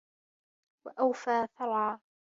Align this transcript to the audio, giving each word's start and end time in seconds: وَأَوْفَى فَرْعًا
وَأَوْفَى 0.87 1.47
فَرْعًا 1.59 1.99